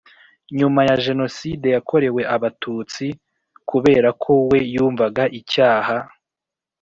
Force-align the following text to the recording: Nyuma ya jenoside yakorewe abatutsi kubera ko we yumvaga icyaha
Nyuma 0.57 0.81
ya 0.87 0.95
jenoside 1.05 1.67
yakorewe 1.75 2.21
abatutsi 2.35 3.05
kubera 3.69 4.09
ko 4.23 4.31
we 4.49 4.59
yumvaga 4.73 5.23
icyaha 5.39 5.97